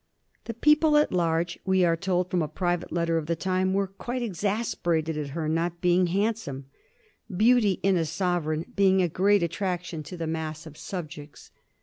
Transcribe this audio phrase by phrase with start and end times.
[0.45, 3.85] The people at large, we are told from a private letter of the time, were
[3.85, 6.65] "quite exasperated at her not being handsome,"
[7.29, 11.51] beauty in a sovereign being a great attraction to the mass of subjects.